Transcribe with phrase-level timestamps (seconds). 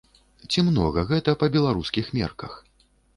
[0.53, 2.57] Ці многа гэта па беларускіх мерках?